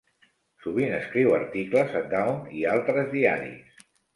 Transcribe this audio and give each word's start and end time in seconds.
Sovint 0.63 0.95
escriu 0.99 1.35
articles 1.39 1.93
a 2.01 2.03
"Dawn" 2.17 2.43
i 2.63 2.67
altres 2.75 3.17
diaris. 3.17 3.89